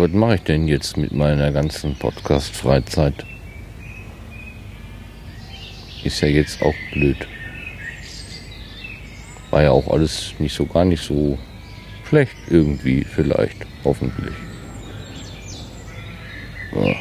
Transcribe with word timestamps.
Was 0.00 0.12
mache 0.12 0.36
ich 0.36 0.42
denn 0.42 0.68
jetzt 0.68 0.96
mit 0.96 1.10
meiner 1.10 1.50
ganzen 1.50 1.96
Podcast-Freizeit? 1.96 3.26
Ist 6.04 6.20
ja 6.20 6.28
jetzt 6.28 6.62
auch 6.62 6.74
blöd. 6.92 7.26
War 9.50 9.64
ja 9.64 9.72
auch 9.72 9.88
alles 9.88 10.34
nicht 10.38 10.54
so 10.54 10.66
gar 10.66 10.84
nicht 10.84 11.02
so 11.02 11.36
schlecht 12.08 12.36
irgendwie, 12.48 13.02
vielleicht, 13.02 13.66
hoffentlich. 13.82 14.34
Ja. 16.76 16.94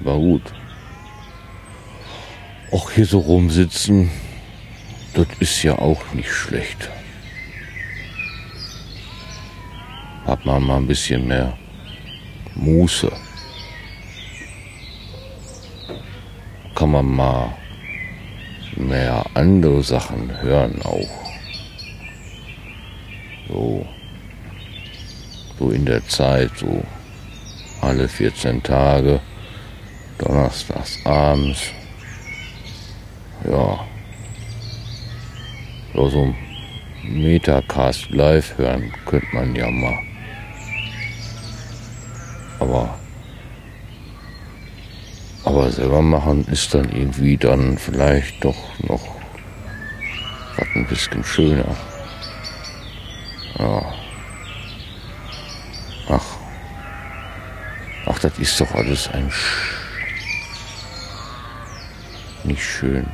War 0.00 0.18
gut. 0.18 0.52
Auch 2.70 2.90
hier 2.90 3.06
so 3.06 3.20
rumsitzen, 3.20 4.10
das 5.14 5.26
ist 5.40 5.62
ja 5.62 5.78
auch 5.78 6.12
nicht 6.12 6.30
schlecht. 6.30 6.90
Hat 10.28 10.44
man 10.44 10.62
mal 10.62 10.76
ein 10.76 10.86
bisschen 10.86 11.26
mehr 11.26 11.56
Muße. 12.54 13.10
Kann 16.74 16.90
man 16.90 17.06
mal 17.06 17.54
mehr 18.76 19.24
andere 19.32 19.82
Sachen 19.82 20.30
hören 20.42 20.82
auch. 20.82 21.08
So, 23.48 23.86
so 25.58 25.70
in 25.70 25.86
der 25.86 26.06
Zeit, 26.06 26.50
so 26.58 26.84
alle 27.80 28.06
14 28.06 28.62
Tage, 28.62 29.20
donnerstags 30.18 30.98
abends. 31.06 31.72
Ja, 33.44 33.80
so, 35.94 36.22
ein 36.22 36.36
Metacast 37.22 38.10
live 38.10 38.58
hören 38.58 38.92
könnte 39.06 39.34
man 39.34 39.56
ja 39.56 39.70
mal. 39.70 40.07
Aber, 42.58 42.98
aber 45.44 45.70
selber 45.70 46.02
machen 46.02 46.46
ist 46.48 46.74
dann 46.74 46.90
irgendwie 46.90 47.36
dann 47.36 47.78
vielleicht 47.78 48.44
doch 48.44 48.78
noch 48.80 49.06
was 50.56 50.66
ein 50.74 50.86
bisschen 50.86 51.22
schöner. 51.24 51.76
Ja. 53.58 53.94
Ach. 56.08 56.24
Ach, 58.06 58.18
das 58.18 58.38
ist 58.38 58.60
doch 58.60 58.74
alles 58.74 59.08
ein 59.08 59.30
Sch 59.30 59.78
nicht 62.44 62.64
schön. 62.64 63.06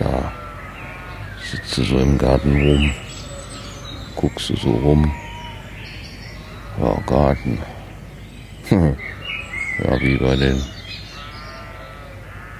Ja. 0.00 0.32
Sitze 1.50 1.84
so 1.84 1.98
im 1.98 2.18
Garten 2.18 2.52
rum. 2.52 2.92
Guckst 4.14 4.50
du 4.50 4.56
so 4.56 4.70
rum. 4.70 5.12
Ja, 6.78 7.00
Garten. 7.06 7.58
ja, 8.70 10.00
wie 10.00 10.16
bei 10.18 10.36
den 10.36 10.62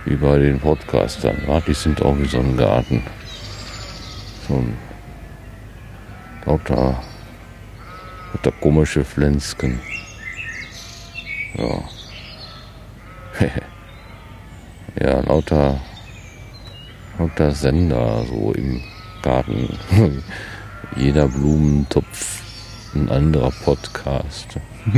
wie 0.06 0.16
bei 0.16 0.38
den 0.38 0.58
Podcastern. 0.58 1.36
Ja, 1.46 1.60
die 1.60 1.74
sind 1.74 2.00
auch 2.00 2.16
wie 2.18 2.26
so 2.26 2.38
ein 2.38 2.56
Garten. 2.56 3.02
So 4.48 4.54
ein 4.54 4.76
lauter, 6.46 7.02
lauter 8.32 8.52
komische 8.60 9.04
Pflänzchen. 9.04 9.80
Ja. 11.54 11.82
ja, 15.00 15.20
lauter, 15.20 15.78
lauter 17.18 17.50
Sender 17.52 18.24
so 18.26 18.52
im 18.52 18.82
Garten. 19.20 19.76
Jeder 20.96 21.28
Blumentopf 21.28 22.45
ein 22.96 23.10
anderer 23.10 23.52
Podcast. 23.64 24.58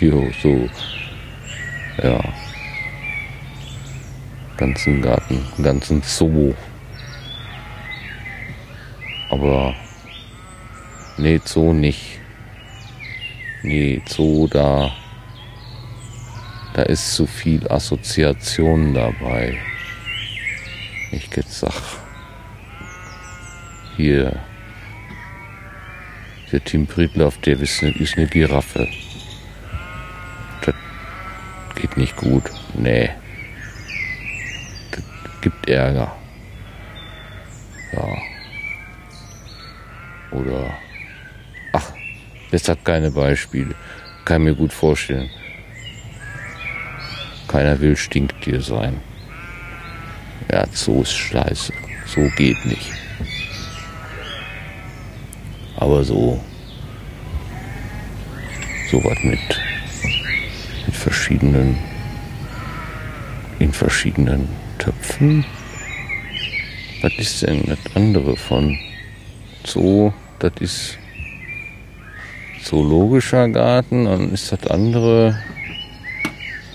jo, 0.00 0.30
so. 0.42 0.68
Ja. 2.02 2.20
Ganzen 4.56 5.00
Garten, 5.00 5.42
ganzen 5.62 6.02
Zoo. 6.02 6.54
Aber 9.30 9.74
nee, 11.16 11.40
Zoo 11.44 11.72
nicht. 11.72 12.18
Nee, 13.62 14.02
Zoo 14.06 14.46
da. 14.48 14.92
Da 16.74 16.82
ist 16.82 17.14
zu 17.14 17.26
viel 17.26 17.66
Assoziation 17.68 18.94
dabei. 18.94 19.58
Ich 21.10 21.28
jetzt 21.34 21.58
sag. 21.58 21.72
Hier 23.96 24.40
der 26.52 26.64
Tim 26.64 26.86
Priedlauf, 26.86 27.38
der 27.38 27.60
ist 27.60 27.82
eine, 27.82 27.92
ist 27.92 28.16
eine 28.16 28.26
Giraffe. 28.26 28.88
Das 30.62 30.74
geht 31.74 31.96
nicht 31.96 32.16
gut. 32.16 32.44
Nee. 32.74 33.10
Das 34.90 35.02
gibt 35.40 35.68
Ärger. 35.68 36.16
Ja. 37.92 38.16
Oder. 40.32 40.74
Ach, 41.72 41.92
das 42.50 42.68
hat 42.68 42.84
keine 42.84 43.10
Beispiele. 43.10 43.74
Kann 44.24 44.44
mir 44.44 44.54
gut 44.54 44.72
vorstellen. 44.72 45.30
Keiner 47.48 47.80
will 47.80 47.96
Stinktier 47.96 48.60
sein. 48.60 49.00
Ja, 50.50 50.66
so 50.72 51.02
ist 51.02 51.16
scheiße. 51.16 51.72
So 52.06 52.28
geht 52.36 52.64
nicht. 52.64 52.92
Aber 55.80 56.04
so, 56.04 56.38
so 58.90 59.02
was 59.02 59.18
mit, 59.24 59.40
mit 60.86 60.94
verschiedenen, 60.94 61.78
in 63.58 63.72
verschiedenen 63.72 64.48
Töpfen. 64.78 65.44
Was 67.02 67.14
ist 67.14 67.42
denn 67.42 67.64
das 67.66 67.78
andere 67.96 68.36
von 68.36 68.78
Zoo? 69.64 70.12
Das 70.38 70.52
ist 70.60 70.98
zoologischer 72.62 73.48
Garten 73.48 74.06
und 74.06 74.32
ist 74.32 74.52
das 74.52 74.66
andere 74.66 75.38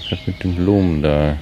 das 0.10 0.26
mit 0.26 0.44
den 0.44 0.56
Blumen 0.56 1.02
da. 1.02 1.38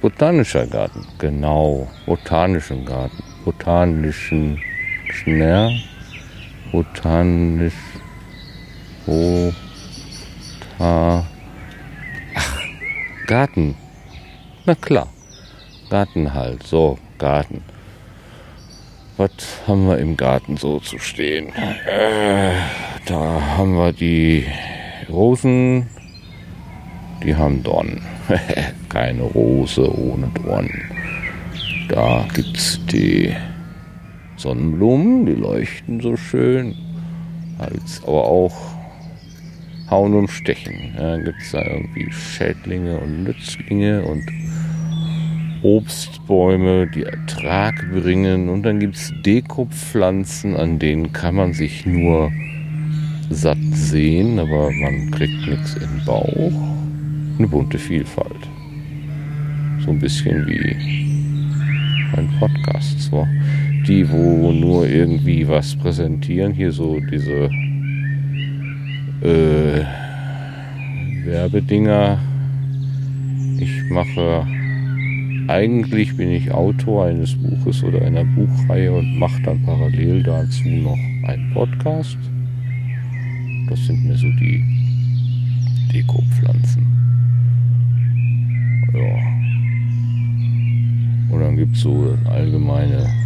Botanischer 0.00 0.66
Garten, 0.66 1.06
genau, 1.18 1.88
botanischen 2.06 2.84
Garten, 2.84 3.22
botanischen 3.44 4.60
Schner, 5.12 5.70
botanisch, 6.72 7.74
bota, 9.04 9.54
ach, 12.34 12.58
Garten. 13.26 13.74
Na 14.64 14.74
klar, 14.74 15.08
Garten 15.90 16.32
halt, 16.32 16.62
so, 16.62 16.98
Garten. 17.18 17.62
Was 19.18 19.30
haben 19.66 19.86
wir 19.86 19.98
im 19.98 20.16
Garten 20.16 20.56
so 20.56 20.80
zu 20.80 20.98
stehen? 20.98 21.48
Äh, 21.54 22.54
da 23.04 23.40
haben 23.58 23.74
wir 23.74 23.92
die 23.92 24.46
Rosen, 25.10 25.90
die 27.22 27.36
haben 27.36 27.62
Dornen. 27.62 28.00
Keine 28.88 29.22
Rose 29.22 29.94
ohne 29.94 30.28
Dornen. 30.28 30.90
Da 31.88 32.26
gibt's 32.32 32.80
die 32.86 33.36
Sonnenblumen, 34.42 35.24
die 35.24 35.34
leuchten 35.34 36.00
so 36.00 36.16
schön, 36.16 36.74
als 37.58 38.02
aber 38.02 38.24
auch 38.24 38.54
hauen 39.88 40.14
und 40.14 40.28
stechen. 40.28 40.94
Ja, 40.96 41.16
gibt 41.18 41.40
es 41.40 41.52
da 41.52 41.64
irgendwie 41.64 42.10
Schädlinge 42.10 42.98
und 42.98 43.22
Nützlinge 43.22 44.02
und 44.02 44.24
Obstbäume, 45.62 46.88
die 46.88 47.04
Ertrag 47.04 47.74
bringen. 47.92 48.48
Und 48.48 48.64
dann 48.64 48.80
gibt 48.80 48.96
es 48.96 49.12
Dekopflanzen, 49.24 50.56
an 50.56 50.80
denen 50.80 51.12
kann 51.12 51.36
man 51.36 51.52
sich 51.52 51.86
nur 51.86 52.32
satt 53.30 53.58
sehen, 53.72 54.40
aber 54.40 54.72
man 54.72 55.10
kriegt 55.12 55.46
nichts 55.46 55.74
den 55.74 56.04
Bauch. 56.04 56.52
Eine 57.38 57.46
bunte 57.46 57.78
Vielfalt. 57.78 58.48
So 59.84 59.90
ein 59.90 60.00
bisschen 60.00 60.46
wie 60.48 60.76
ein 62.16 62.28
Podcast. 62.40 62.98
So 63.00 63.26
die, 63.86 64.08
wo 64.08 64.52
nur 64.52 64.86
irgendwie 64.86 65.46
was 65.46 65.76
präsentieren. 65.76 66.52
Hier 66.52 66.72
so 66.72 67.00
diese 67.00 67.50
äh, 69.22 69.84
Werbedinger. 71.24 72.18
Ich 73.58 73.90
mache, 73.90 74.46
eigentlich 75.48 76.16
bin 76.16 76.30
ich 76.30 76.50
Autor 76.50 77.06
eines 77.06 77.34
Buches 77.36 77.82
oder 77.84 78.02
einer 78.02 78.24
Buchreihe 78.24 78.92
und 78.92 79.18
mache 79.18 79.40
dann 79.42 79.62
parallel 79.62 80.22
dazu 80.22 80.68
noch 80.68 80.98
einen 81.28 81.52
Podcast. 81.52 82.18
Das 83.68 83.86
sind 83.86 84.04
mir 84.04 84.16
so 84.16 84.28
die 84.40 84.62
Dekopflanzen. 85.92 86.86
Ja. 88.94 89.42
Und 91.30 91.40
dann 91.40 91.56
gibt 91.56 91.76
es 91.76 91.82
so 91.82 92.18
allgemeine 92.28 93.21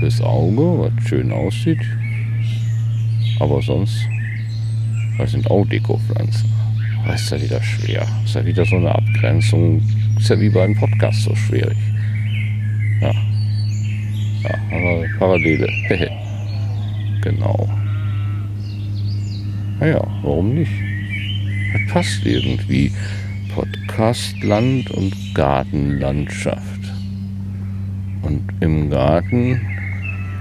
fürs 0.00 0.20
Auge, 0.22 0.62
was 0.62 1.08
schön 1.08 1.30
aussieht. 1.30 1.80
Aber 3.38 3.62
sonst, 3.62 4.08
das 5.18 5.32
sind 5.32 5.48
auch 5.50 5.64
Dekopflanzen. 5.66 6.50
Das 7.06 7.22
ist 7.22 7.30
ja 7.30 7.42
wieder 7.42 7.62
schwer. 7.62 8.00
Das 8.00 8.30
ist 8.30 8.34
ja 8.34 8.44
wieder 8.46 8.64
so 8.64 8.76
eine 8.76 8.94
Abgrenzung. 8.94 9.82
Das 10.14 10.24
ist 10.24 10.30
ja 10.30 10.40
wie 10.40 10.48
bei 10.48 10.64
einem 10.64 10.76
Podcast 10.76 11.22
so 11.22 11.34
schwierig. 11.34 11.76
Ja. 13.00 13.12
Ja, 14.42 14.54
aber 14.70 15.04
Parallele. 15.18 15.68
genau. 17.22 17.68
Naja, 19.80 20.02
warum 20.22 20.54
nicht? 20.54 20.72
Das 21.72 21.92
passt 21.92 22.24
irgendwie. 22.24 22.90
Podcastland 23.54 24.90
und 24.92 25.14
Gartenlandschaft. 25.34 26.80
Und 28.22 28.42
im 28.60 28.90
Garten 28.90 29.60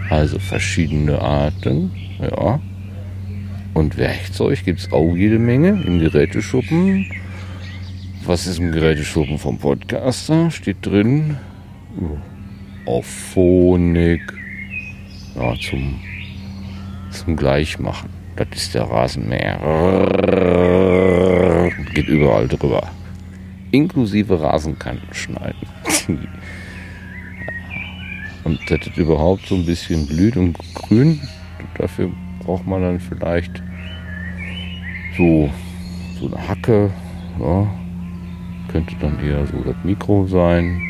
also 0.09 0.39
verschiedene 0.39 1.21
Arten, 1.21 1.91
ja. 2.19 2.59
Und 3.73 3.97
Werkzeug 3.97 4.65
gibt 4.65 4.79
es 4.79 4.91
auch 4.91 5.15
jede 5.15 5.39
Menge 5.39 5.81
im 5.85 5.99
Geräteschuppen. 5.99 7.05
Was 8.25 8.47
ist 8.47 8.59
im 8.59 8.71
Geräteschuppen 8.71 9.37
vom 9.37 9.57
Podcaster? 9.59 10.51
Steht 10.51 10.85
drin. 10.85 11.37
Auphonic. 12.85 14.21
Ja, 15.35 15.53
zum, 15.61 15.99
zum 17.11 17.35
Gleichmachen. 17.35 18.09
Das 18.35 18.47
ist 18.53 18.73
der 18.73 18.83
Rasenmäher. 18.83 19.59
Geht 21.93 22.07
überall 22.07 22.47
drüber. 22.47 22.89
Inklusive 23.71 24.41
Rasenkanten 24.41 25.13
schneiden. 25.13 25.67
Und 28.43 28.59
das 28.69 28.79
überhaupt 28.95 29.45
so 29.47 29.55
ein 29.55 29.65
bisschen 29.65 30.07
blüht 30.07 30.37
und 30.37 30.57
grün, 30.73 31.19
dafür 31.77 32.11
braucht 32.39 32.65
man 32.65 32.81
dann 32.81 32.99
vielleicht 32.99 33.61
so, 35.17 35.49
so 36.19 36.27
eine 36.27 36.47
Hacke. 36.47 36.89
Ja. 37.39 37.67
Könnte 38.71 38.95
dann 38.99 39.19
eher 39.23 39.45
so 39.47 39.57
das 39.63 39.75
Mikro 39.83 40.27
sein. 40.27 40.81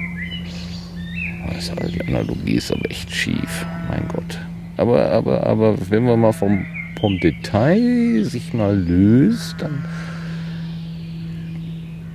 Die 1.91 2.01
Analogie 2.07 2.53
ist 2.53 2.71
aber 2.71 2.89
echt 2.89 3.11
schief, 3.11 3.65
mein 3.89 4.07
Gott. 4.07 4.39
Aber, 4.77 5.11
aber, 5.11 5.45
aber 5.45 5.75
wenn 5.89 6.05
man 6.05 6.19
mal 6.19 6.31
vom, 6.31 6.65
vom 6.99 7.19
Detail 7.19 8.23
sich 8.23 8.53
mal 8.53 8.77
löst, 8.77 9.55
dann 9.59 9.83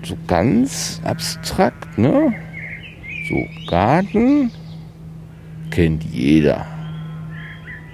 so 0.02 0.16
ganz 0.26 1.00
abstrakt, 1.04 1.98
ne? 1.98 2.34
So 3.28 3.70
Garten 3.70 4.50
kennt 5.74 6.04
jeder. 6.04 6.64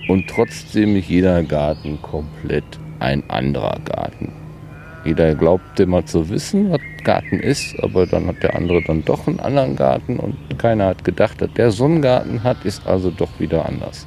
Und 0.09 0.29
trotzdem 0.29 0.97
ist 0.97 1.09
jeder 1.09 1.43
Garten 1.43 2.01
komplett 2.03 2.65
ein 2.99 3.23
anderer 3.31 3.79
Garten. 3.87 4.33
Jeder 5.07 5.35
glaubt 5.35 5.81
immer 5.81 6.05
zu 6.05 6.29
wissen, 6.29 6.71
was 6.71 6.81
Garten 7.05 7.41
ist, 7.41 7.75
aber 7.83 8.05
dann 8.05 8.27
hat 8.27 8.43
der 8.43 8.55
andere 8.55 8.83
dann 8.83 9.03
doch 9.03 9.27
einen 9.27 9.41
anderen 9.41 9.77
Garten 9.77 10.19
und 10.19 10.37
keiner 10.59 10.89
hat 10.89 11.05
gedacht, 11.05 11.41
dass 11.41 11.51
der 11.55 11.71
so 11.71 11.87
einen 11.87 12.03
Garten 12.03 12.43
hat, 12.45 12.67
ist 12.67 12.87
also 12.87 13.11
doch 13.11 13.41
wieder 13.41 13.65
anders. 13.65 14.07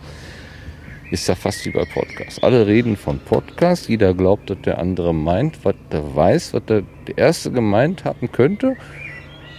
Ist 1.09 1.27
ja 1.27 1.33
fast 1.33 1.65
wie 1.65 1.71
bei 1.71 1.85
Podcasts. 1.85 2.43
Alle 2.43 2.67
reden 2.67 2.95
von 2.95 3.17
Podcasts, 3.17 3.87
jeder 3.87 4.13
glaubt, 4.13 4.51
dass 4.51 4.61
der 4.61 4.77
andere 4.77 5.15
meint, 5.15 5.65
was 5.65 5.75
der 5.91 6.15
weiß, 6.15 6.53
was 6.53 6.65
der, 6.65 6.83
der 7.07 7.17
Erste 7.17 7.51
gemeint 7.51 8.05
haben 8.05 8.31
könnte. 8.31 8.75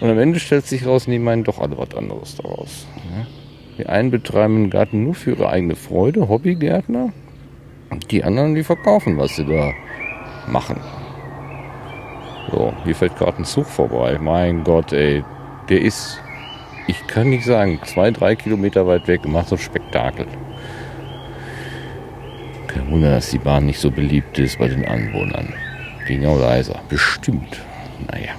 Und 0.00 0.08
am 0.08 0.18
Ende 0.20 0.38
stellt 0.38 0.66
sich 0.66 0.86
raus, 0.86 1.06
die 1.06 1.18
meinen 1.18 1.42
doch 1.42 1.58
alle 1.58 1.76
was 1.76 1.96
anderes 1.96 2.36
daraus. 2.36 2.86
Ja? 2.96 3.26
Die 3.78 3.86
einen 3.86 4.10
betreiben 4.10 4.56
einen 4.56 4.70
Garten 4.70 5.04
nur 5.04 5.14
für 5.14 5.32
ihre 5.32 5.48
eigene 5.48 5.74
Freude, 5.74 6.28
Hobbygärtner. 6.28 7.12
Die 8.10 8.22
anderen, 8.22 8.54
die 8.54 8.62
verkaufen, 8.62 9.18
was 9.18 9.36
sie 9.36 9.44
da 9.44 9.72
machen. 10.46 10.76
So, 12.50 12.72
hier 12.84 12.94
fällt 12.94 13.16
gerade 13.16 13.38
ein 13.38 13.44
Zug 13.44 13.66
vorbei. 13.66 14.18
Mein 14.20 14.64
Gott, 14.64 14.92
ey. 14.92 15.24
Der 15.68 15.80
ist, 15.80 16.20
ich 16.86 17.06
kann 17.06 17.30
nicht 17.30 17.44
sagen, 17.44 17.80
zwei, 17.84 18.10
drei 18.10 18.36
Kilometer 18.36 18.86
weit 18.86 19.08
weg 19.08 19.24
und 19.24 19.32
macht 19.32 19.48
so 19.48 19.56
ein 19.56 19.60
Spektakel. 19.60 20.26
Kein 22.66 22.90
Wunder, 22.90 23.10
dass 23.10 23.30
die 23.30 23.38
Bahn 23.38 23.66
nicht 23.66 23.80
so 23.80 23.90
beliebt 23.90 24.38
ist 24.38 24.58
bei 24.58 24.68
den 24.68 24.84
Anwohnern. 24.84 25.52
Ging 26.06 26.24
auch 26.26 26.38
leiser. 26.38 26.80
Bestimmt. 26.88 27.60
Naja. 28.10 28.32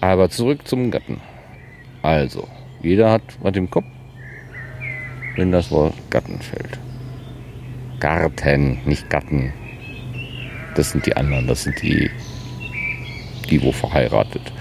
Aber 0.00 0.28
zurück 0.28 0.68
zum 0.68 0.90
Gatten. 0.90 1.20
Also, 2.02 2.46
jeder 2.82 3.10
hat 3.10 3.22
was 3.40 3.56
im 3.56 3.70
Kopf 3.70 3.86
wenn 5.36 5.52
das 5.52 5.70
Wort 5.70 5.94
Gatten 6.10 6.40
fällt. 6.40 6.78
Garten, 8.00 8.78
nicht 8.84 9.08
Gatten. 9.08 9.52
Das 10.74 10.90
sind 10.90 11.06
die 11.06 11.16
anderen, 11.16 11.46
das 11.46 11.62
sind 11.62 11.80
die, 11.82 12.10
die 13.50 13.62
wo 13.62 13.72
verheiratet. 13.72 14.52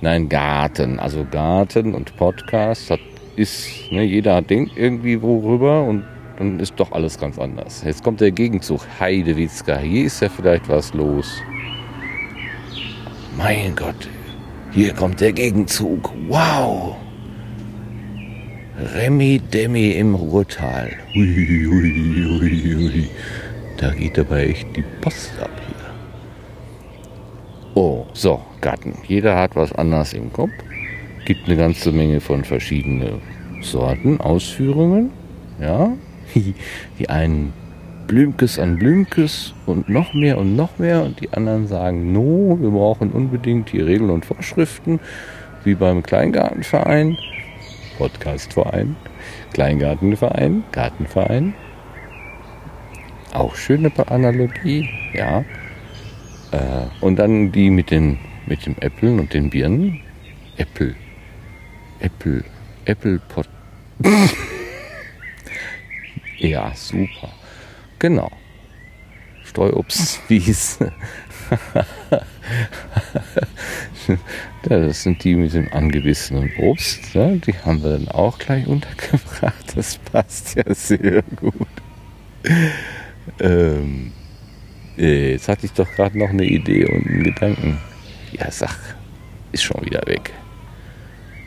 Nein, 0.00 0.28
Garten. 0.28 0.98
Also 0.98 1.26
Garten 1.30 1.94
und 1.94 2.16
Podcast 2.16 2.90
hat, 2.90 3.00
ist, 3.36 3.90
ne, 3.90 4.02
jeder 4.02 4.40
denkt 4.42 4.76
irgendwie 4.76 5.20
worüber 5.20 5.82
und 5.84 6.04
dann 6.38 6.60
ist 6.60 6.74
doch 6.76 6.92
alles 6.92 7.18
ganz 7.18 7.38
anders. 7.38 7.82
Jetzt 7.84 8.02
kommt 8.02 8.20
der 8.20 8.32
Gegenzug. 8.32 8.80
Heidewitzka, 8.98 9.78
hier 9.78 10.06
ist 10.06 10.20
ja 10.20 10.28
vielleicht 10.28 10.68
was 10.68 10.92
los. 10.94 11.40
Mein 13.36 13.74
Gott, 13.76 14.08
hier 14.72 14.94
kommt 14.94 15.20
der 15.20 15.32
Gegenzug. 15.32 16.12
Wow! 16.28 16.96
Remi 18.76 19.38
Demi 19.38 19.92
im 19.92 20.16
Ruhrtal. 20.16 20.90
Hui, 21.14 21.66
hui, 21.70 22.24
hui, 22.40 22.74
hui. 22.74 23.08
Da 23.76 23.90
geht 23.90 24.18
aber 24.18 24.38
echt 24.38 24.66
die 24.74 24.84
Post 25.00 25.32
ab 25.40 25.50
hier. 25.66 25.76
Oh, 27.74 28.04
so, 28.14 28.42
Garten. 28.60 28.94
Jeder 29.06 29.36
hat 29.36 29.54
was 29.54 29.72
anderes 29.72 30.12
im 30.12 30.32
Kopf. 30.32 30.50
Gibt 31.24 31.46
eine 31.46 31.56
ganze 31.56 31.92
Menge 31.92 32.20
von 32.20 32.42
verschiedenen 32.42 33.22
Sorten, 33.60 34.20
Ausführungen. 34.20 35.10
Ja, 35.60 35.92
die 36.98 37.08
einen 37.08 37.52
Blümkes 38.08 38.58
an 38.58 38.78
Blümkes 38.78 39.54
und 39.66 39.88
noch 39.88 40.14
mehr 40.14 40.36
und 40.36 40.56
noch 40.56 40.78
mehr 40.78 41.04
und 41.04 41.20
die 41.20 41.32
anderen 41.32 41.68
sagen, 41.68 42.12
no, 42.12 42.58
wir 42.60 42.70
brauchen 42.70 43.12
unbedingt 43.12 43.72
die 43.72 43.80
Regeln 43.80 44.10
und 44.10 44.24
Vorschriften, 44.24 44.98
wie 45.62 45.76
beim 45.76 46.02
Kleingartenverein. 46.02 47.16
Podcastverein, 47.98 48.96
Kleingartenverein, 49.52 50.64
Gartenverein. 50.72 51.54
Auch 53.32 53.56
schöne 53.56 53.90
Analogie, 54.08 54.88
ja. 55.12 55.40
Äh, 56.52 56.86
und 57.00 57.16
dann 57.16 57.52
die 57.52 57.70
mit 57.70 57.90
den 57.90 58.18
mit 58.46 58.66
dem 58.66 58.76
Äppeln 58.80 59.20
und 59.20 59.32
den 59.32 59.50
Birnen. 59.50 60.00
Äppel. 60.56 60.94
Äppel. 61.98 62.44
Äppelpot. 62.84 63.48
ja, 66.38 66.72
super. 66.74 67.32
Genau. 67.98 68.30
Streuobstwiese. 69.44 70.92
Das 74.62 75.02
sind 75.02 75.22
die 75.24 75.34
mit 75.34 75.52
dem 75.52 75.72
angebissenen 75.72 76.50
Obst. 76.58 77.14
Ja, 77.14 77.28
die 77.32 77.52
haben 77.52 77.82
wir 77.82 77.90
dann 77.98 78.08
auch 78.08 78.38
gleich 78.38 78.66
untergebracht. 78.66 79.76
Das 79.76 79.98
passt 79.98 80.56
ja 80.56 80.74
sehr 80.74 81.22
gut. 81.36 81.68
Ähm, 83.40 84.12
äh, 84.96 85.32
jetzt 85.32 85.48
hatte 85.48 85.66
ich 85.66 85.72
doch 85.72 85.90
gerade 85.92 86.18
noch 86.18 86.30
eine 86.30 86.44
Idee 86.44 86.86
und 86.86 87.06
einen 87.06 87.24
Gedanken. 87.24 87.78
Ja, 88.32 88.50
sag, 88.50 88.76
ist 89.52 89.64
schon 89.64 89.84
wieder 89.84 90.02
weg. 90.06 90.32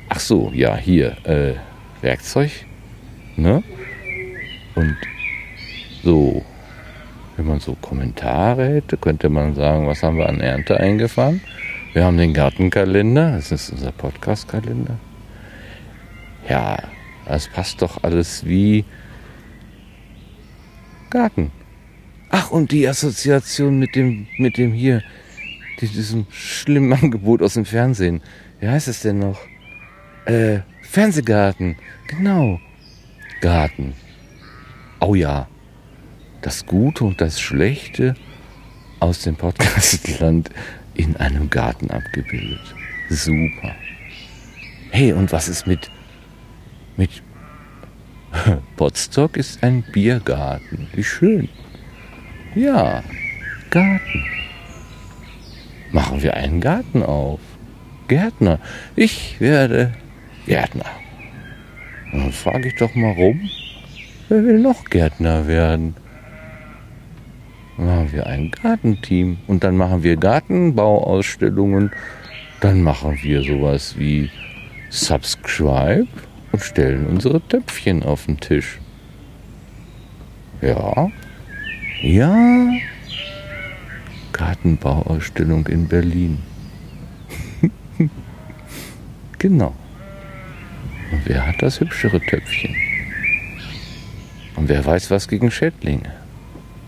Ach 0.10 0.20
so, 0.20 0.52
ja, 0.54 0.76
hier, 0.76 1.18
äh, 1.26 1.54
Werkzeug. 2.02 2.52
Ne? 3.36 3.64
Und 4.76 4.98
so, 6.04 6.44
wenn 7.36 7.48
man 7.48 7.60
so 7.60 7.76
Kommentare 7.82 8.68
hätte, 8.68 8.98
könnte 8.98 9.30
man 9.30 9.56
sagen, 9.56 9.88
was 9.88 10.04
haben 10.04 10.18
wir 10.18 10.30
an 10.30 10.40
Ernte 10.40 10.80
eingefahren? 10.80 11.42
Wir 11.98 12.06
haben 12.06 12.18
den 12.18 12.32
Gartenkalender, 12.36 13.32
das 13.32 13.52
ist 13.52 13.72
unser 13.72 13.92
Podcast-Kalender. 13.92 15.00
Ja, 16.48 16.78
das 17.26 17.48
passt 17.48 17.82
doch 17.82 18.04
alles 18.04 18.46
wie 18.46 18.86
Garten. 21.10 21.50
Ach, 22.30 22.52
und 22.52 22.72
die 22.72 22.88
Assoziation 22.88 23.80
mit 23.80 23.96
dem, 23.96 24.28
mit 24.38 24.60
dem 24.60 24.74
hier, 24.74 25.02
diesem 25.82 26.28
schlimmen 26.30 26.94
Angebot 27.02 27.42
aus 27.42 27.56
dem 27.56 27.66
Fernsehen. 27.66 28.22
Wie 28.60 28.68
heißt 28.68 28.90
es 28.90 29.02
denn 29.02 29.18
noch? 29.18 29.40
Äh, 30.26 30.60
Fernsehgarten. 30.84 31.78
Genau. 32.10 32.60
Garten. 33.42 33.94
Oh 35.00 35.16
ja. 35.16 35.48
Das 36.44 36.68
Gute 36.68 37.06
und 37.06 37.22
das 37.22 37.42
Schlechte 37.42 38.14
aus 39.00 39.22
dem 39.22 39.36
Podcastland 39.36 40.50
in 40.96 41.16
einem 41.18 41.50
Garten 41.50 41.90
abgebildet. 41.92 42.62
Super. 43.10 43.76
Hey, 44.92 45.14
und 45.14 45.32
was 45.32 45.48
ist 45.48 45.68
mit, 45.68 45.92
mit 46.96 47.22
Potsdok 48.76 49.38
ist 49.38 49.64
ein 49.64 49.84
Biergarten. 49.94 50.88
Wie 50.94 51.04
schön. 51.04 51.50
Ja, 52.56 53.04
Garten. 53.70 54.26
Machen 55.92 56.22
wir 56.22 56.36
einen 56.36 56.60
Garten 56.60 57.04
auf. 57.04 57.40
Gärtner. 58.08 58.60
Ich 58.96 59.40
werde 59.40 59.94
Gärtner. 60.46 60.86
Dann 62.12 62.32
frage 62.32 62.70
ich 62.70 62.76
doch 62.76 62.94
mal 62.96 63.12
rum, 63.12 63.50
wer 64.30 64.44
will 64.44 64.60
noch 64.60 64.86
Gärtner 64.86 65.48
werden? 65.48 65.96
Dann 67.78 67.86
machen 67.86 68.12
wir 68.12 68.26
ein 68.26 68.50
Gartenteam 68.50 69.38
und 69.46 69.64
dann 69.64 69.78
machen 69.78 70.04
wir 70.04 70.18
Gartenbauausstellungen. 70.18 71.92
Dann 72.60 72.82
machen 72.82 73.20
wir 73.22 73.44
sowas 73.44 73.96
wie 73.98 74.32
Subscribe 74.90 76.08
und 76.52 76.64
stellen 76.64 77.06
unsere 77.06 77.40
Töpfchen 77.40 78.02
auf 78.02 78.26
den 78.26 78.40
Tisch. 78.40 78.80
Ja, 80.62 81.12
ja, 82.02 82.72
Gartenbauausstellung 84.34 85.68
in 85.68 85.88
Berlin. 85.88 86.40
genau. 89.38 89.76
Und 91.12 91.22
wer 91.26 91.46
hat 91.46 91.62
das 91.62 91.80
hübschere 91.80 92.20
Töpfchen? 92.22 92.76
Und 94.56 94.68
wer 94.68 94.84
weiß 94.84 95.12
was 95.12 95.28
gegen 95.28 95.52
Schädlinge? 95.52 96.12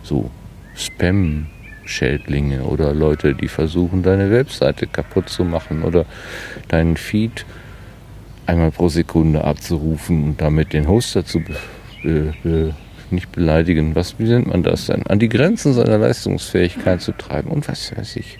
So 0.02 0.32
Spam-Schädlinge 0.80 2.64
oder 2.64 2.94
Leute, 2.94 3.36
die 3.36 3.48
versuchen, 3.48 4.02
deine 4.04 4.32
Webseite 4.32 4.88
kaputt 4.88 5.30
zu 5.30 5.44
machen 5.44 5.84
oder 5.84 6.06
deinen 6.70 6.98
Feed 6.98 7.46
einmal 8.46 8.72
pro 8.72 8.90
Sekunde 8.90 9.44
abzurufen 9.44 10.24
und 10.24 10.42
damit 10.42 10.74
den 10.74 10.88
Hoster 10.88 11.26
zu 11.26 11.42
be 11.42 11.56
be 12.44 12.74
nicht 13.12 13.32
beleidigen. 13.32 13.96
Was, 13.96 14.20
wie 14.20 14.24
nennt 14.24 14.48
man 14.48 14.64
das 14.64 14.86
denn? 14.86 15.06
An 15.08 15.20
die 15.20 15.30
Grenzen 15.30 15.74
seiner 15.74 15.98
Leistungsfähigkeit 15.98 17.02
zu 17.02 17.12
treiben 17.12 17.50
und 17.50 17.68
was 17.68 17.96
weiß 17.96 18.16
ich. 18.18 18.38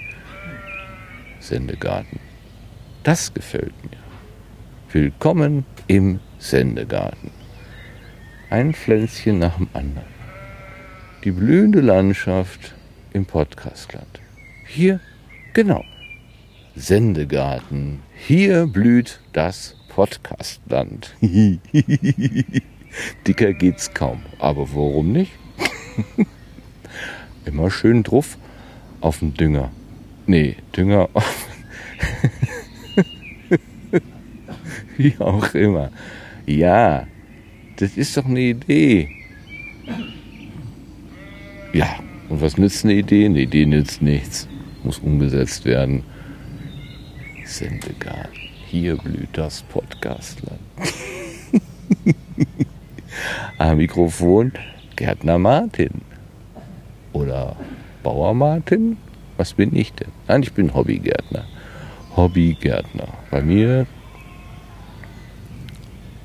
Sendegarten. 1.40 2.20
Das 3.04 3.34
gefällt 3.34 3.74
mir. 3.84 3.98
Willkommen 4.92 5.66
im 5.88 6.20
Sendegarten. 6.38 7.32
Ein 8.50 8.74
Pflänzchen 8.74 9.40
nach 9.40 9.58
dem 9.58 9.68
anderen. 9.74 10.19
Die 11.26 11.32
blühende 11.32 11.82
Landschaft 11.82 12.76
im 13.12 13.26
Podcastland. 13.26 14.22
Hier, 14.66 15.02
genau. 15.52 15.84
Sendegarten. 16.78 18.00
Hier 18.16 18.68
blüht 18.68 19.20
das 19.34 19.76
Podcastland. 19.90 21.14
Dicker 23.28 23.54
geht's 23.54 23.94
kaum. 23.94 24.22
Aber 24.40 24.74
warum 24.74 25.12
nicht? 25.12 25.34
Immer 27.46 27.70
schön 27.70 28.04
drauf 28.04 28.38
auf 29.02 29.20
dem 29.20 29.34
Dünger. 29.34 29.72
Nee, 30.26 30.56
Dünger 30.74 31.10
auf. 31.14 31.48
Wie 34.98 35.18
auch 35.20 35.54
immer. 35.54 35.92
Ja, 36.46 37.08
das 37.76 37.98
ist 37.98 38.16
doch 38.16 38.26
eine 38.26 38.40
Idee. 38.40 39.10
Ja, 41.72 41.88
und 42.30 42.42
was 42.42 42.58
nützt 42.58 42.84
eine 42.84 42.96
Idee? 42.96 43.26
Eine 43.26 43.42
Idee 43.42 43.66
nützt 43.66 44.02
nichts. 44.02 44.48
Muss 44.84 44.98
umgesetzt 45.00 45.66
werden. 45.66 46.04
Sendegarten. 47.46 48.40
Hier 48.66 48.98
blüht 48.98 49.30
das 49.34 49.62
Podcastland. 49.64 50.60
Am 53.60 53.78
Mikrofon 53.78 54.52
Gärtner 54.96 55.38
Martin. 55.38 56.02
Oder 57.14 57.56
Bauer 58.02 58.34
Martin? 58.34 58.98
Was 59.38 59.54
bin 59.54 59.76
ich 59.76 59.94
denn? 59.94 60.10
Nein, 60.28 60.44
ich 60.44 60.54
bin 60.54 60.74
Hobbygärtner. 60.74 61.46
Hobbygärtner. 62.16 63.08
Bei 63.30 63.42
mir. 63.42 63.86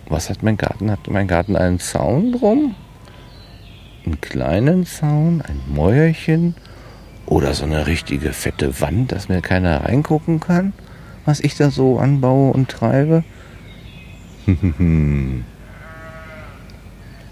Was 0.08 0.30
hat 0.30 0.42
mein 0.42 0.56
Garten? 0.56 0.90
Hat 0.90 1.08
mein 1.08 1.28
Garten 1.28 1.56
einen 1.56 1.80
Zaun 1.80 2.32
drum? 2.32 2.74
Einen 4.04 4.20
kleinen 4.20 4.87
Zaun? 4.87 5.42
Ein 5.42 5.61
Mäuerchen? 5.68 6.54
Oder 7.26 7.54
so 7.54 7.64
eine 7.64 7.87
richtige 7.87 8.32
fette 8.32 8.80
Wand, 8.80 9.12
dass 9.12 9.28
mir 9.28 9.40
keiner 9.40 9.84
reingucken 9.84 10.40
kann? 10.40 10.73
was 11.25 11.40
ich 11.40 11.56
da 11.56 11.70
so 11.70 11.99
anbaue 11.99 12.52
und 12.52 12.68
treibe? 12.70 13.25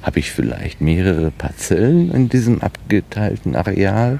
Habe 0.02 0.18
ich 0.18 0.32
vielleicht 0.32 0.80
mehrere 0.80 1.30
Parzellen 1.30 2.10
in 2.10 2.28
diesem 2.28 2.60
abgeteilten 2.62 3.54
Areal? 3.54 4.18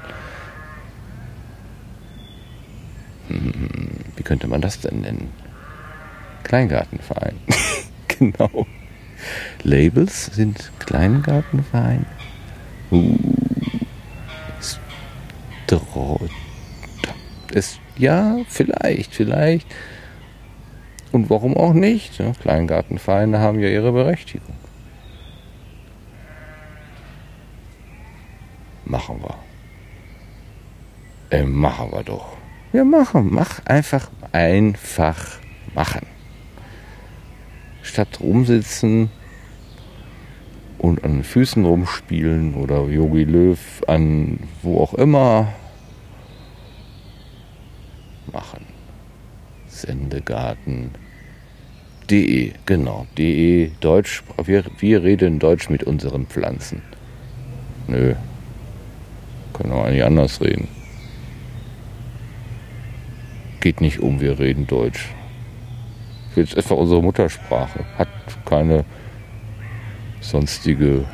Wie 3.29 4.23
könnte 4.23 4.47
man 4.47 4.61
das 4.61 4.79
denn 4.79 5.01
nennen? 5.01 5.31
Kleingartenverein. 6.43 7.35
genau. 8.19 8.67
Labels 9.63 10.27
sind 10.27 10.71
Kleingartenverein. 10.79 12.05
Uh, 12.93 13.33
ja, 17.97 18.37
vielleicht, 18.47 19.15
vielleicht. 19.15 19.67
Und 21.11 21.29
warum 21.29 21.55
auch 21.55 21.73
nicht? 21.73 22.17
Ja, 22.19 22.33
Kleingartenvereine 22.33 23.39
haben 23.39 23.59
ja 23.59 23.69
ihre 23.69 23.91
Berechtigung. 23.91 24.55
Machen 28.85 29.21
wir. 29.21 29.35
Äh, 31.29 31.43
machen 31.43 31.91
wir 31.91 32.03
doch. 32.03 32.37
Ja, 32.73 32.83
machen. 32.83 33.29
Mach 33.31 33.65
einfach 33.65 34.09
einfach 34.31 35.39
machen. 35.73 36.05
Statt 37.81 38.19
rumsitzen 38.19 39.09
und 40.83 41.03
an 41.05 41.13
den 41.13 41.23
Füßen 41.23 41.63
rumspielen 41.63 42.55
oder 42.55 42.89
Yogi 42.89 43.23
Löw 43.23 43.57
an 43.87 44.37
wo 44.61 44.81
auch 44.81 44.93
immer 44.95 45.53
machen. 48.33 48.65
Sendegarten.de, 49.67 52.51
genau, 52.65 53.07
de, 53.17 53.71
Deutsch, 53.79 54.23
wir, 54.43 54.65
wir 54.79 55.03
reden 55.03 55.39
Deutsch 55.39 55.69
mit 55.69 55.85
unseren 55.85 56.27
Pflanzen. 56.27 56.81
Nö, 57.87 58.15
können 59.53 59.71
wir 59.71 59.85
eigentlich 59.85 60.03
anders 60.03 60.41
reden. 60.41 60.67
Geht 63.61 63.79
nicht 63.79 64.01
um, 64.01 64.19
wir 64.19 64.37
reden 64.37 64.67
Deutsch. 64.67 65.13
Jetzt 66.35 66.57
einfach 66.57 66.75
unsere 66.75 67.01
Muttersprache, 67.01 67.85
hat 67.97 68.09
keine 68.45 68.83
sonstige 70.23 71.05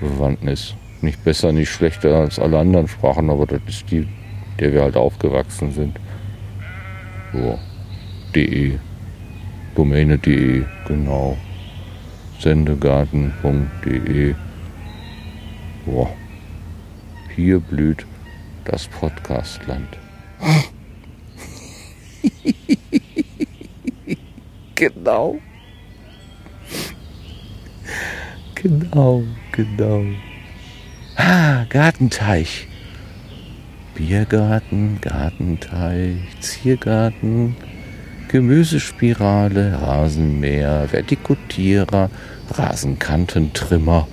Bewandtnis. 0.00 0.74
Nicht 1.00 1.24
besser, 1.24 1.52
nicht 1.52 1.70
schlechter 1.70 2.16
als 2.16 2.38
alle 2.38 2.58
anderen 2.58 2.88
Sprachen, 2.88 3.30
aber 3.30 3.46
das 3.46 3.60
ist 3.68 3.90
die 3.90 4.06
der 4.58 4.72
wir 4.72 4.82
halt 4.82 4.96
aufgewachsen 4.96 5.70
sind. 5.72 5.98
So, 7.32 7.58
de, 8.34 8.78
Domäne.de, 9.74 10.64
genau. 10.86 11.36
Sendegarten.de. 12.40 14.34
Boah. 15.84 16.08
Hier 17.34 17.58
blüht 17.60 18.06
das 18.64 18.88
Podcastland. 18.88 19.88
genau. 24.74 25.38
Genau, 28.66 29.22
genau. 29.52 30.02
Ah, 31.14 31.66
Gartenteich. 31.68 32.66
Biergarten, 33.94 34.98
Gartenteich, 35.00 36.16
Ziergarten, 36.40 37.54
Gemüsespirale, 38.26 39.80
Rasenmäher, 39.80 40.88
Vertikutierer, 40.90 42.10
Rasenkantentrimmer. 42.50 44.08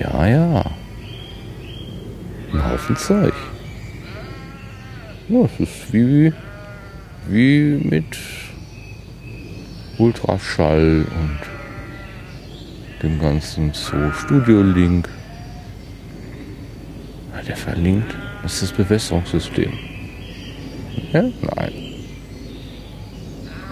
Ja, 0.00 0.26
ja. 0.26 0.64
Ein 2.54 2.64
Haufen 2.64 2.96
Zeug. 2.96 3.34
Ja, 5.28 5.40
es 5.44 5.68
ist 5.68 5.92
wie, 5.92 6.32
wie 7.28 7.78
mit 7.84 8.16
Ultraschall 10.00 11.04
und 11.04 11.38
dem 13.02 13.20
ganzen 13.20 13.72
Zoo 13.74 14.10
Studio 14.12 14.62
Link 14.62 15.08
der 17.46 17.56
verlinkt 17.56 18.14
Das 18.42 18.54
ist 18.54 18.62
das 18.62 18.72
Bewässerungssystem. 18.72 19.72
Ja? 21.12 21.22
Nein. 21.22 21.72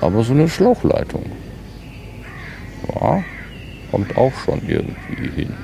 Aber 0.01 0.23
so 0.23 0.33
eine 0.33 0.49
Schlauchleitung. 0.49 1.25
Ja, 2.95 3.23
kommt 3.91 4.17
auch 4.17 4.33
schon 4.45 4.61
irgendwie 4.67 5.31
hin. 5.31 5.55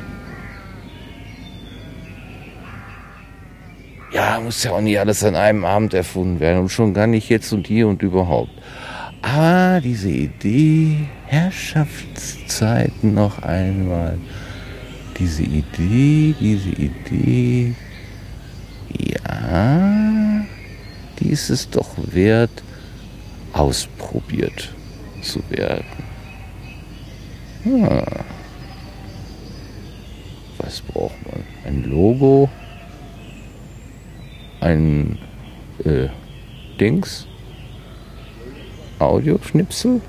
Ja, 4.12 4.38
muss 4.40 4.62
ja 4.62 4.72
auch 4.72 4.80
nicht 4.80 4.98
alles 4.98 5.24
an 5.24 5.34
einem 5.34 5.64
Abend 5.64 5.92
erfunden 5.92 6.38
werden 6.38 6.60
und 6.60 6.68
schon 6.68 6.94
gar 6.94 7.08
nicht 7.08 7.28
jetzt 7.28 7.52
und 7.52 7.66
hier 7.66 7.88
und 7.88 8.02
überhaupt. 8.02 8.52
Aber 9.24 9.80
diese 9.80 10.10
Idee, 10.10 11.08
Herrschaftszeiten 11.26 13.14
noch 13.14 13.42
einmal, 13.42 14.18
diese 15.18 15.44
Idee, 15.44 16.34
diese 16.38 16.68
Idee, 16.68 17.74
ja, 18.98 20.44
die 21.18 21.30
ist 21.30 21.48
es 21.48 21.70
doch 21.70 21.88
wert, 21.96 22.62
ausprobiert 23.54 24.74
zu 25.22 25.40
werden. 25.48 25.86
Hm. 27.62 28.02
Was 30.58 30.82
braucht 30.82 31.16
man? 31.30 31.42
Ein 31.64 31.84
Logo? 31.84 32.50
Ein 34.60 35.18
äh, 35.82 36.08
Dings? 36.78 37.26
Audioschnipsel? 38.98 40.00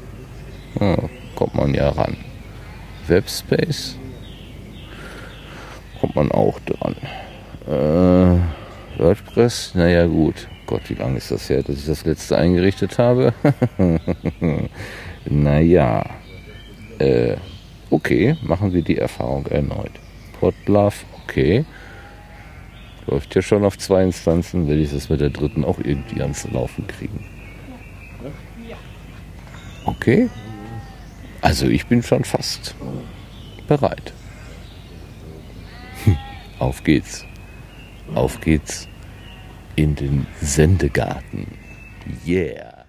Hm, 0.77 1.09
kommt 1.35 1.55
man 1.55 1.73
ja 1.73 1.89
ran. 1.89 2.17
Webspace? 3.07 3.97
Kommt 5.99 6.15
man 6.15 6.31
auch 6.31 6.59
dran. 6.61 6.95
Äh, 7.67 9.01
WordPress? 9.01 9.73
Naja 9.75 10.05
gut. 10.05 10.47
Gott, 10.67 10.89
wie 10.89 10.95
lange 10.95 11.17
ist 11.17 11.31
das 11.31 11.49
her, 11.49 11.61
dass 11.61 11.77
ich 11.77 11.85
das 11.85 12.05
letzte 12.05 12.37
eingerichtet 12.37 12.97
habe? 12.97 13.33
naja. 15.25 16.05
Äh, 16.99 17.35
okay, 17.89 18.37
machen 18.41 18.73
wir 18.73 18.81
die 18.81 18.97
Erfahrung 18.97 19.45
erneut. 19.47 19.91
Podlove, 20.39 20.95
okay. 21.23 21.65
Läuft 23.07 23.35
ja 23.35 23.41
schon 23.41 23.63
auf 23.63 23.77
zwei 23.77 24.03
Instanzen, 24.03 24.67
will 24.67 24.81
ich 24.81 24.91
das 24.91 25.09
mit 25.09 25.21
der 25.21 25.29
dritten 25.29 25.63
auch 25.63 25.77
irgendwie 25.79 26.21
ans 26.21 26.47
Laufen 26.51 26.87
kriegen. 26.87 27.34
Okay. 29.85 30.29
Also 31.41 31.67
ich 31.67 31.85
bin 31.87 32.01
schon 32.01 32.23
fast 32.23 32.75
bereit. 33.67 34.13
Auf 36.59 36.83
geht's. 36.83 37.25
Auf 38.13 38.41
geht's 38.41 38.87
in 39.75 39.95
den 39.95 40.25
Sendegarten. 40.41 41.47
Yeah. 42.25 42.85